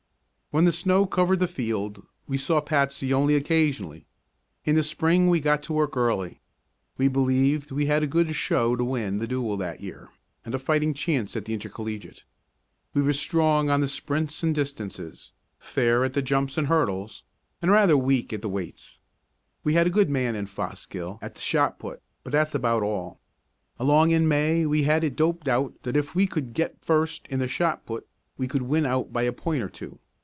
When 0.53 0.65
the 0.65 0.73
snow 0.73 1.05
covered 1.05 1.39
the 1.39 1.47
field 1.47 2.05
we 2.27 2.37
saw 2.37 2.59
Patsy 2.59 3.13
only 3.13 3.35
occasionally. 3.37 4.05
In 4.65 4.75
the 4.75 4.83
spring 4.83 5.29
we 5.29 5.39
got 5.39 5.63
to 5.63 5.71
work 5.71 5.95
early. 5.95 6.41
We 6.97 7.07
believed 7.07 7.71
we 7.71 7.85
had 7.85 8.03
a 8.03 8.13
good 8.15 8.35
show 8.35 8.75
to 8.75 8.83
win 8.83 9.19
the 9.19 9.27
Dual 9.27 9.55
that 9.55 9.79
year 9.79 10.09
and 10.43 10.53
a 10.53 10.59
fighting 10.59 10.93
chance 10.93 11.37
at 11.37 11.45
the 11.45 11.53
Intercollegiate. 11.53 12.25
We 12.93 13.01
were 13.01 13.13
strong 13.13 13.69
on 13.69 13.79
the 13.79 13.87
sprints 13.87 14.43
and 14.43 14.53
distances, 14.53 15.31
fair 15.57 16.03
at 16.03 16.11
the 16.11 16.21
jumps 16.21 16.57
and 16.57 16.67
hurdles, 16.67 17.23
and 17.61 17.71
rather 17.71 17.95
weak 17.95 18.33
at 18.33 18.41
the 18.41 18.49
weights. 18.49 18.99
We 19.63 19.75
had 19.75 19.87
a 19.87 19.89
good 19.89 20.09
man 20.09 20.35
in 20.35 20.47
Fosgill 20.47 21.17
at 21.21 21.35
the 21.35 21.39
shot 21.39 21.79
put, 21.79 22.01
but 22.25 22.33
that's 22.33 22.53
about 22.53 22.83
all. 22.83 23.21
Along 23.79 24.11
in 24.11 24.27
May 24.27 24.65
we 24.65 24.83
had 24.83 25.05
it 25.05 25.15
doped 25.15 25.47
out 25.47 25.81
that 25.83 25.95
if 25.95 26.13
we 26.13 26.27
could 26.27 26.51
get 26.53 26.83
first 26.83 27.25
in 27.27 27.39
the 27.39 27.47
shot 27.47 27.85
put 27.85 28.05
we 28.37 28.49
could 28.49 28.63
win 28.63 28.85
out 28.85 29.13
by 29.13 29.21
a 29.23 29.31
point 29.31 29.63
or 29.63 29.69
two. 29.69 29.99